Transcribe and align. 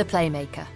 The 0.00 0.06
Playmaker. 0.06 0.66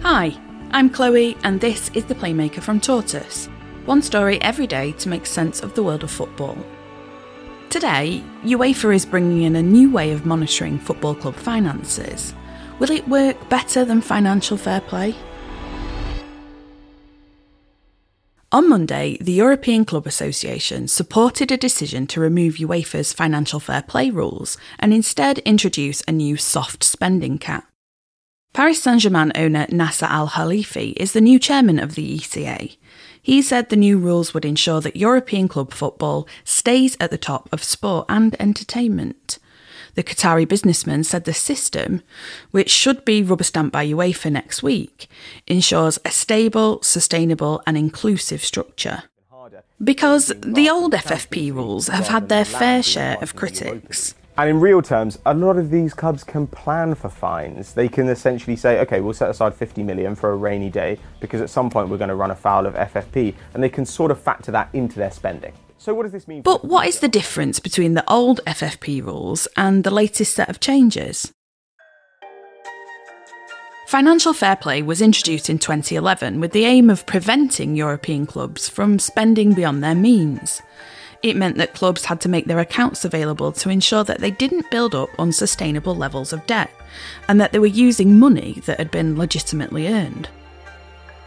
Hi, 0.00 0.34
I'm 0.70 0.88
Chloe, 0.88 1.36
and 1.44 1.60
this 1.60 1.90
is 1.90 2.06
The 2.06 2.14
Playmaker 2.14 2.62
from 2.62 2.80
Tortoise. 2.80 3.50
One 3.84 4.00
story 4.00 4.40
every 4.40 4.66
day 4.66 4.92
to 4.92 5.10
make 5.10 5.26
sense 5.26 5.60
of 5.60 5.74
the 5.74 5.82
world 5.82 6.04
of 6.04 6.10
football. 6.10 6.56
Today, 7.68 8.24
UEFA 8.42 8.94
is 8.94 9.04
bringing 9.04 9.42
in 9.42 9.56
a 9.56 9.62
new 9.62 9.90
way 9.90 10.10
of 10.10 10.24
monitoring 10.24 10.78
football 10.78 11.14
club 11.14 11.34
finances. 11.34 12.32
Will 12.78 12.90
it 12.90 13.06
work 13.08 13.36
better 13.50 13.84
than 13.84 14.00
financial 14.00 14.56
fair 14.56 14.80
play? 14.80 15.14
On 18.52 18.68
Monday, 18.68 19.16
the 19.20 19.30
European 19.30 19.84
Club 19.84 20.08
Association 20.08 20.88
supported 20.88 21.52
a 21.52 21.56
decision 21.56 22.08
to 22.08 22.18
remove 22.18 22.56
UEFA's 22.56 23.12
financial 23.12 23.60
fair 23.60 23.80
play 23.80 24.10
rules 24.10 24.58
and 24.80 24.92
instead 24.92 25.38
introduce 25.40 26.02
a 26.08 26.12
new 26.12 26.36
soft 26.36 26.82
spending 26.82 27.38
cap. 27.38 27.68
Paris 28.52 28.82
Saint 28.82 29.02
Germain 29.02 29.30
owner 29.36 29.66
Nasser 29.70 30.06
Al 30.06 30.30
Khelaifi 30.30 30.94
is 30.96 31.12
the 31.12 31.20
new 31.20 31.38
chairman 31.38 31.78
of 31.78 31.94
the 31.94 32.18
ECA. 32.18 32.76
He 33.22 33.40
said 33.40 33.68
the 33.68 33.76
new 33.76 33.98
rules 33.98 34.34
would 34.34 34.44
ensure 34.44 34.80
that 34.80 34.96
European 34.96 35.46
club 35.46 35.72
football 35.72 36.26
stays 36.42 36.96
at 36.98 37.12
the 37.12 37.18
top 37.18 37.48
of 37.52 37.62
sport 37.62 38.06
and 38.08 38.34
entertainment. 38.40 39.38
The 40.00 40.14
Qatari 40.14 40.48
businessman 40.48 41.04
said 41.04 41.24
the 41.24 41.34
system, 41.34 42.00
which 42.52 42.70
should 42.70 43.04
be 43.04 43.22
rubber 43.22 43.44
stamped 43.44 43.74
by 43.74 43.86
UEFA 43.86 44.32
next 44.32 44.62
week, 44.62 45.08
ensures 45.46 45.98
a 46.06 46.10
stable, 46.10 46.82
sustainable, 46.82 47.62
and 47.66 47.76
inclusive 47.76 48.42
structure. 48.42 49.02
Because 49.84 50.32
the 50.40 50.70
old 50.70 50.94
FFP 50.94 51.52
rules 51.52 51.88
have 51.88 52.08
had 52.08 52.30
their 52.30 52.46
fair 52.46 52.82
share 52.82 53.18
of 53.20 53.36
critics. 53.36 54.14
And 54.38 54.48
in 54.48 54.58
real 54.58 54.80
terms, 54.80 55.18
a 55.26 55.34
lot 55.34 55.58
of 55.58 55.68
these 55.68 55.92
clubs 55.92 56.24
can 56.24 56.46
plan 56.46 56.94
for 56.94 57.10
fines. 57.10 57.74
They 57.74 57.86
can 57.86 58.08
essentially 58.08 58.56
say, 58.56 58.80
okay, 58.80 59.02
we'll 59.02 59.12
set 59.12 59.28
aside 59.28 59.54
50 59.54 59.82
million 59.82 60.14
for 60.14 60.32
a 60.32 60.36
rainy 60.36 60.70
day 60.70 60.98
because 61.20 61.42
at 61.42 61.50
some 61.50 61.68
point 61.68 61.90
we're 61.90 61.98
going 61.98 62.08
to 62.08 62.14
run 62.14 62.30
afoul 62.30 62.64
of 62.64 62.72
FFP, 62.72 63.34
and 63.52 63.62
they 63.62 63.68
can 63.68 63.84
sort 63.84 64.10
of 64.10 64.18
factor 64.18 64.50
that 64.50 64.70
into 64.72 64.98
their 64.98 65.10
spending. 65.10 65.52
So, 65.80 65.94
what 65.94 66.02
does 66.02 66.12
this 66.12 66.28
mean? 66.28 66.42
But 66.42 66.62
what 66.62 66.86
is 66.86 67.00
the 67.00 67.08
difference 67.08 67.58
between 67.58 67.94
the 67.94 68.04
old 68.06 68.40
FFP 68.46 69.02
rules 69.02 69.48
and 69.56 69.82
the 69.82 69.90
latest 69.90 70.34
set 70.34 70.50
of 70.50 70.60
changes? 70.60 71.32
Financial 73.86 74.34
fair 74.34 74.56
play 74.56 74.82
was 74.82 75.00
introduced 75.00 75.48
in 75.48 75.58
2011 75.58 76.38
with 76.38 76.52
the 76.52 76.66
aim 76.66 76.90
of 76.90 77.06
preventing 77.06 77.76
European 77.76 78.26
clubs 78.26 78.68
from 78.68 78.98
spending 78.98 79.54
beyond 79.54 79.82
their 79.82 79.94
means. 79.94 80.60
It 81.22 81.34
meant 81.34 81.56
that 81.56 81.72
clubs 81.72 82.04
had 82.04 82.20
to 82.20 82.28
make 82.28 82.44
their 82.44 82.58
accounts 82.58 83.06
available 83.06 83.50
to 83.52 83.70
ensure 83.70 84.04
that 84.04 84.20
they 84.20 84.30
didn't 84.30 84.70
build 84.70 84.94
up 84.94 85.08
unsustainable 85.18 85.96
levels 85.96 86.34
of 86.34 86.46
debt 86.46 86.70
and 87.26 87.40
that 87.40 87.52
they 87.52 87.58
were 87.58 87.66
using 87.66 88.18
money 88.18 88.60
that 88.66 88.76
had 88.76 88.90
been 88.90 89.16
legitimately 89.16 89.88
earned. 89.88 90.28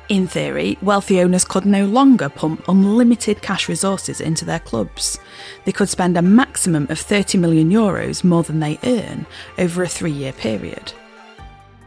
In 0.09 0.28
theory, 0.28 0.78
wealthy 0.81 1.22
owners 1.22 1.46
could 1.46 1.66
no 1.66 1.86
longer 1.86 2.28
pump 2.28 2.68
unlimited 2.68 3.41
cash 3.41 3.69
resources 3.69 4.19
into 4.19 4.44
their 4.44 4.59
clubs. 4.59 5.18
They 5.64 5.72
could 5.72 5.88
spend 5.88 6.18
a 6.18 6.22
maximum 6.22 6.88
of 6.90 7.00
30 7.00 7.38
million 7.38 7.69
euros 7.69 8.22
more 8.24 8.44
than 8.44 8.59
they 8.59 8.80
earn 8.84 9.25
over 9.58 9.81
a 9.81 9.88
three 9.88 10.12
year 10.12 10.34
period. 10.34 10.91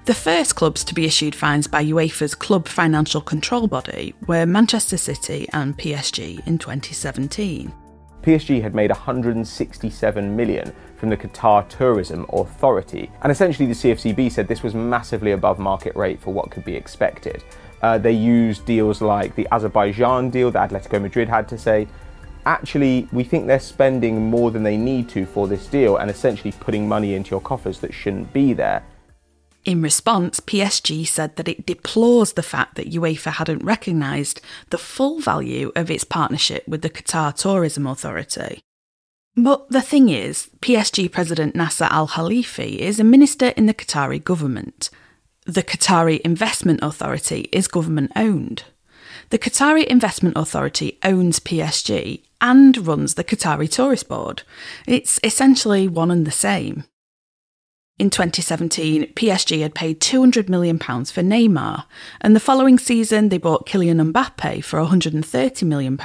The 0.06 0.14
first 0.14 0.54
clubs 0.54 0.82
to 0.84 0.94
be 0.94 1.04
issued 1.04 1.34
fines 1.34 1.66
by 1.66 1.84
UEFA's 1.84 2.34
club 2.34 2.68
financial 2.68 3.20
control 3.20 3.66
body 3.66 4.14
were 4.26 4.46
Manchester 4.46 4.96
City 4.96 5.46
and 5.52 5.76
PSG 5.76 6.46
in 6.46 6.58
2017. 6.58 7.72
PSG 8.22 8.62
had 8.62 8.74
made 8.74 8.90
167 8.90 10.36
million 10.36 10.72
from 10.96 11.10
the 11.10 11.16
Qatar 11.16 11.68
Tourism 11.68 12.24
Authority, 12.32 13.10
and 13.22 13.30
essentially 13.30 13.66
the 13.66 13.74
CFCB 13.74 14.32
said 14.32 14.48
this 14.48 14.62
was 14.62 14.74
massively 14.74 15.32
above 15.32 15.58
market 15.58 15.94
rate 15.94 16.20
for 16.20 16.32
what 16.32 16.50
could 16.50 16.64
be 16.64 16.74
expected. 16.74 17.44
Uh, 17.82 17.98
they 17.98 18.12
used 18.12 18.64
deals 18.64 19.00
like 19.00 19.34
the 19.34 19.46
Azerbaijan 19.52 20.30
deal 20.30 20.50
that 20.50 20.70
Atletico 20.70 21.00
Madrid 21.00 21.28
had 21.28 21.48
to 21.48 21.58
say, 21.58 21.86
actually, 22.46 23.08
we 23.12 23.24
think 23.24 23.46
they're 23.46 23.60
spending 23.60 24.30
more 24.30 24.50
than 24.50 24.62
they 24.62 24.76
need 24.76 25.08
to 25.10 25.26
for 25.26 25.46
this 25.46 25.66
deal 25.66 25.96
and 25.96 26.10
essentially 26.10 26.52
putting 26.52 26.88
money 26.88 27.14
into 27.14 27.30
your 27.30 27.40
coffers 27.40 27.80
that 27.80 27.92
shouldn't 27.92 28.32
be 28.32 28.52
there. 28.52 28.82
In 29.64 29.82
response, 29.82 30.38
PSG 30.38 31.06
said 31.08 31.34
that 31.36 31.48
it 31.48 31.66
deplores 31.66 32.34
the 32.34 32.42
fact 32.42 32.76
that 32.76 32.92
UEFA 32.92 33.32
hadn't 33.32 33.64
recognised 33.64 34.40
the 34.70 34.78
full 34.78 35.18
value 35.18 35.72
of 35.74 35.90
its 35.90 36.04
partnership 36.04 36.66
with 36.68 36.82
the 36.82 36.90
Qatar 36.90 37.34
Tourism 37.34 37.84
Authority. 37.84 38.60
But 39.36 39.68
the 39.68 39.82
thing 39.82 40.08
is, 40.08 40.48
PSG 40.60 41.10
President 41.10 41.56
Nasser 41.56 41.88
Al 41.90 42.08
Khelaifi 42.08 42.78
is 42.78 43.00
a 43.00 43.04
minister 43.04 43.48
in 43.48 43.66
the 43.66 43.74
Qatari 43.74 44.22
government. 44.22 44.88
The 45.48 45.62
Qatari 45.62 46.18
Investment 46.22 46.80
Authority 46.82 47.48
is 47.52 47.68
government 47.68 48.10
owned. 48.16 48.64
The 49.30 49.38
Qatari 49.38 49.84
Investment 49.84 50.36
Authority 50.36 50.98
owns 51.04 51.38
PSG 51.38 52.22
and 52.40 52.76
runs 52.84 53.14
the 53.14 53.22
Qatari 53.22 53.70
Tourist 53.70 54.08
Board. 54.08 54.42
It's 54.88 55.20
essentially 55.22 55.86
one 55.86 56.10
and 56.10 56.26
the 56.26 56.32
same. 56.32 56.82
In 57.96 58.10
2017, 58.10 59.12
PSG 59.14 59.62
had 59.62 59.76
paid 59.76 60.00
£200 60.00 60.48
million 60.48 60.80
for 60.80 61.22
Neymar, 61.22 61.84
and 62.20 62.34
the 62.34 62.40
following 62.40 62.76
season 62.76 63.28
they 63.28 63.38
bought 63.38 63.68
Kylian 63.68 64.12
Mbappe 64.12 64.64
for 64.64 64.80
£130 64.80 65.62
million. 65.62 65.96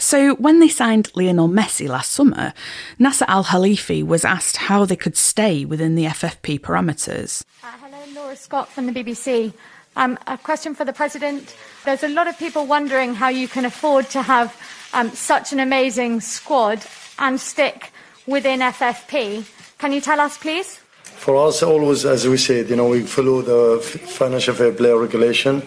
So, 0.00 0.36
when 0.36 0.60
they 0.60 0.68
signed 0.68 1.10
Lionel 1.16 1.48
Messi 1.48 1.88
last 1.88 2.12
summer, 2.12 2.52
Nasser 3.00 3.24
Al 3.26 3.44
Khelaifi 3.44 4.04
was 4.06 4.24
asked 4.24 4.56
how 4.56 4.84
they 4.84 4.94
could 4.94 5.16
stay 5.16 5.64
within 5.64 5.96
the 5.96 6.04
FFP 6.04 6.60
parameters. 6.60 7.42
Uh, 7.64 7.66
hello, 7.80 7.87
Laura 8.28 8.36
Scott 8.36 8.68
from 8.68 8.84
the 8.84 8.92
BBC. 8.92 9.54
Um, 9.96 10.18
a 10.26 10.36
question 10.36 10.74
for 10.74 10.84
the 10.84 10.92
President. 10.92 11.56
There's 11.86 12.02
a 12.02 12.08
lot 12.08 12.28
of 12.28 12.38
people 12.38 12.66
wondering 12.66 13.14
how 13.14 13.28
you 13.28 13.48
can 13.48 13.64
afford 13.64 14.10
to 14.10 14.20
have 14.20 14.54
um, 14.92 15.08
such 15.12 15.54
an 15.54 15.60
amazing 15.60 16.20
squad 16.20 16.84
and 17.18 17.40
stick 17.40 17.90
within 18.26 18.60
FFP. 18.60 19.48
Can 19.78 19.92
you 19.92 20.02
tell 20.02 20.20
us, 20.20 20.36
please? 20.36 20.76
For 21.24 21.36
us, 21.36 21.62
always, 21.62 22.04
as 22.04 22.28
we 22.28 22.36
said, 22.36 22.68
you 22.68 22.76
know, 22.76 22.90
we 22.90 23.00
follow 23.04 23.40
the 23.40 23.80
financial 23.80 24.54
fair 24.54 24.72
play 24.72 24.92
regulation 24.92 25.62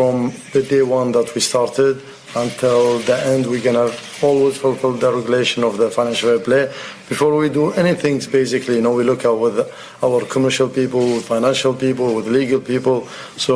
from 0.00 0.32
the 0.54 0.62
day 0.62 0.80
one 0.80 1.12
that 1.12 1.28
we 1.34 1.42
started 1.42 2.00
until 2.34 3.00
the 3.00 3.16
end. 3.32 3.44
We're 3.46 3.66
gonna 3.68 3.90
always 4.22 4.56
fulfill 4.56 4.94
the 4.94 5.12
regulation 5.12 5.62
of 5.62 5.76
the 5.76 5.90
financial 5.90 6.30
fair 6.30 6.40
play. 6.48 6.64
Before 7.06 7.36
we 7.36 7.50
do 7.50 7.72
anything, 7.72 8.16
basically, 8.32 8.76
you 8.76 8.80
know, 8.80 8.94
we 8.94 9.04
look 9.04 9.26
at 9.26 9.36
with 9.44 9.58
our 10.02 10.24
commercial 10.34 10.70
people, 10.70 11.00
with 11.00 11.26
financial 11.26 11.74
people, 11.74 12.14
with 12.14 12.28
legal 12.28 12.60
people. 12.60 13.06
So 13.36 13.54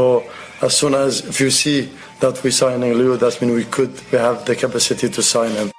as 0.60 0.77
soon 0.77 0.93
as 0.93 1.12
if 1.31 1.41
you 1.41 1.50
see 1.50 1.78
that 2.21 2.43
we 2.43 2.50
sign 2.50 2.83
a 2.83 2.93
Leo, 2.93 3.16
that 3.16 3.41
means 3.41 3.54
we 3.54 3.65
could 3.77 3.95
we 4.13 4.19
have 4.19 4.45
the 4.45 4.54
capacity 4.54 5.09
to 5.09 5.22
sign 5.22 5.53
him. 5.53 5.71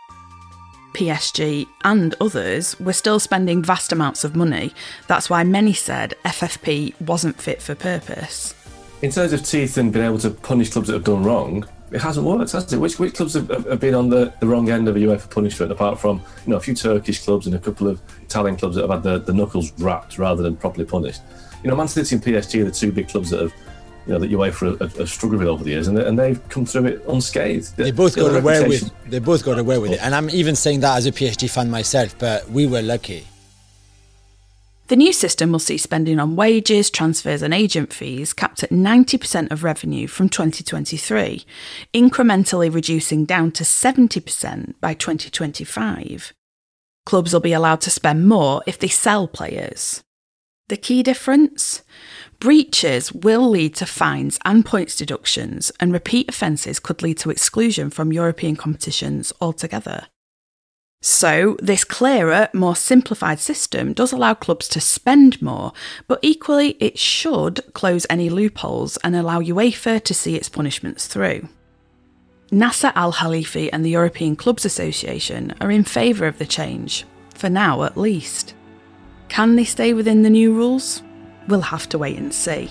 PSG 0.96 1.68
and 1.84 2.16
others 2.20 2.80
were 2.80 2.98
still 3.02 3.20
spending 3.20 3.62
vast 3.62 3.92
amounts 3.92 4.24
of 4.24 4.36
money. 4.36 4.74
That's 5.06 5.30
why 5.30 5.44
many 5.44 5.74
said 5.74 6.16
FFP 6.26 7.00
wasn't 7.00 7.40
fit 7.40 7.62
for 7.62 7.76
purpose. 7.76 8.56
In 9.02 9.12
terms 9.12 9.34
of 9.34 9.44
teeth 9.44 9.78
and 9.78 9.92
being 9.92 10.06
able 10.06 10.20
to 10.20 10.32
punish 10.32 10.70
clubs 10.70 10.88
that 10.88 10.94
have 10.94 11.04
done 11.04 11.24
wrong, 11.24 11.68
it 11.92 12.02
hasn't 12.02 12.26
worked, 12.26 12.52
has 12.54 12.72
it? 12.72 12.78
Which, 12.78 12.98
which 12.98 13.14
clubs 13.14 13.34
have, 13.36 13.48
have 13.50 13.80
been 13.80 13.94
on 13.94 14.10
the, 14.10 14.34
the 14.40 14.48
wrong 14.48 14.70
end 14.70 14.88
of 14.88 14.96
a 14.96 15.00
UEFA 15.00 15.30
punishment, 15.30 15.72
apart 15.72 16.00
from 16.00 16.22
you 16.46 16.52
know 16.52 16.58
a 16.58 16.60
few 16.60 16.74
Turkish 16.74 17.24
clubs 17.24 17.46
and 17.46 17.56
a 17.56 17.60
couple 17.60 17.88
of 17.88 18.02
Italian 18.24 18.58
clubs 18.58 18.76
that 18.76 18.82
have 18.82 18.92
had 18.92 19.04
the, 19.04 19.20
the 19.20 19.34
knuckles 19.34 19.72
rapped 19.80 20.18
rather 20.18 20.42
than 20.42 20.56
properly 20.56 20.86
punished? 20.86 21.22
You 21.64 21.70
know, 21.70 21.76
Man 21.76 21.88
City 21.88 22.16
and 22.16 22.24
PSG 22.24 22.62
are 22.62 22.66
the 22.66 22.72
two 22.72 22.92
big 22.92 23.10
clubs 23.10 23.30
that 23.30 23.42
have 23.42 23.54
you 24.08 24.14
know 24.14 24.20
that 24.20 24.32
UEFA 24.32 24.80
have, 24.80 24.96
have 24.98 25.10
struggled 25.10 25.40
with 25.40 25.48
over 25.48 25.64
the 25.64 25.72
years, 25.72 25.88
and, 25.88 25.98
and 25.98 26.18
they've 26.18 26.42
come 26.50 26.66
through 26.66 26.86
it 26.86 27.04
unscathed. 27.08 27.76
They 27.76 27.92
both 27.92 28.16
got 28.16 28.36
away 28.36 28.68
with 28.68 28.92
they 29.06 29.20
both 29.20 29.44
got 29.44 29.60
away 29.60 29.78
with 29.78 29.92
it, 29.92 30.00
oh. 30.02 30.06
and 30.06 30.16
I'm 30.16 30.30
even 30.30 30.56
saying 30.56 30.82
that 30.82 30.98
as 30.98 31.06
a 31.06 31.12
PSG 31.12 31.50
fan 31.50 31.70
myself. 31.70 32.18
But 32.18 32.50
we 32.50 32.66
were 32.68 32.82
lucky. 32.82 33.28
The 34.88 34.96
new 34.96 35.14
system 35.14 35.52
will 35.52 35.58
see 35.58 35.80
spending 35.80 36.20
on 36.20 36.36
wages, 36.36 36.92
transfers, 36.92 37.42
and 37.42 37.56
agent 37.56 37.92
fees 37.92 38.34
capped 38.34 38.62
at 38.62 38.70
90% 38.70 39.50
of 39.50 39.64
revenue 39.64 40.06
from 40.06 40.30
2023, 40.30 41.44
incrementally 41.92 42.72
reducing 42.72 43.26
down 43.26 43.52
to 43.54 43.64
70% 43.64 44.76
by 44.82 44.94
2025. 44.94 46.34
Clubs 47.04 47.34
will 47.34 47.40
be 47.40 47.54
allowed 47.54 47.82
to 47.82 47.90
spend 47.90 48.28
more 48.28 48.62
if 48.68 48.78
they 48.78 48.88
sell 48.88 49.28
players. 49.28 50.04
The 50.68 50.78
key 50.78 51.02
difference? 51.02 51.82
Breaches 52.40 53.12
will 53.12 53.50
lead 53.50 53.74
to 53.76 53.88
fines 53.88 54.38
and 54.46 54.64
points 54.64 54.96
deductions, 54.96 55.72
and 55.80 55.94
repeat 55.94 56.30
offences 56.30 56.80
could 56.80 57.02
lead 57.02 57.18
to 57.20 57.32
exclusion 57.32 57.90
from 57.90 58.14
European 58.14 58.56
competitions 58.56 59.34
altogether. 59.42 60.08
So, 61.02 61.56
this 61.62 61.84
clearer, 61.84 62.50
more 62.54 62.76
simplified 62.76 63.40
system 63.40 63.94
does 63.94 64.12
allow 64.12 64.34
clubs 64.34 64.68
to 64.70 64.82
spend 64.82 65.42
more, 65.42 65.72
but 66.08 66.20
equally 66.24 66.72
it 66.80 66.98
should 66.98 67.62
close 67.74 68.08
any 68.10 68.30
loopholes 68.30 68.98
and 68.98 69.16
allow 69.16 69.40
UEFA 69.40 70.04
to 70.04 70.14
see 70.14 70.36
its 70.36 70.50
punishments 70.50 71.06
through. 71.06 71.48
Nasser 72.52 72.92
Al 72.96 73.14
Khelaifi 73.14 73.70
and 73.72 73.84
the 73.84 73.90
European 73.92 74.36
Clubs 74.36 74.66
Association 74.66 75.54
are 75.62 75.72
in 75.72 75.84
favour 75.84 76.26
of 76.26 76.38
the 76.38 76.46
change, 76.46 77.06
for 77.34 77.50
now 77.50 77.84
at 77.84 77.98
least. 77.98 78.54
Can 79.30 79.56
they 79.56 79.66
stay 79.66 79.94
within 79.94 80.22
the 80.22 80.30
new 80.30 80.54
rules? 80.54 81.04
We'll 81.48 81.62
have 81.62 81.90
to 81.90 81.98
wait 81.98 82.18
and 82.18 82.34
see. 82.34 82.70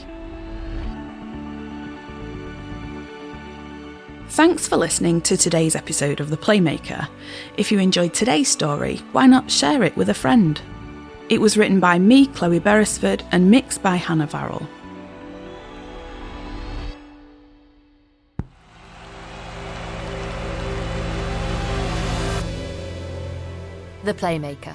Thanks 4.35 4.67
for 4.67 4.77
listening 4.77 5.21
to 5.21 5.37
today's 5.37 5.77
episode 5.77 6.19
of 6.19 6.29
The 6.29 6.37
Playmaker. 6.37 7.09
If 7.57 7.71
you 7.71 7.79
enjoyed 7.79 8.13
today's 8.13 8.49
story, 8.49 8.97
why 9.13 9.27
not 9.27 9.49
share 9.49 9.85
it 9.85 9.97
with 9.97 10.09
a 10.09 10.13
friend? 10.13 10.61
It 11.29 11.41
was 11.41 11.57
written 11.57 11.79
by 11.79 12.01
me, 12.01 12.27
Chloe 12.27 12.59
Beresford, 12.59 13.25
and 13.31 13.49
mixed 13.49 13.81
by 13.81 13.95
Hannah 13.95 14.27
Varrell. 14.27 14.67
The 24.03 24.15
Playmaker. 24.15 24.75